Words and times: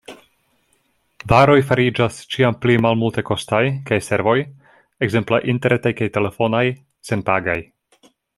Varoj 1.31 1.57
fariĝas 1.71 2.17
ĉiam 2.35 2.57
pli 2.63 2.77
malmultekostaj, 2.85 3.61
kaj 3.91 3.99
servoj– 4.07 4.37
ekzemple 5.09 5.41
interretaj 5.55 5.93
kaj 6.01 6.09
telefonaj– 6.17 6.65
senpagaj. 7.11 7.59